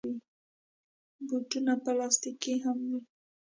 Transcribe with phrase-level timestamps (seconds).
[1.27, 2.99] بوټونه پلاستيکي هم وي.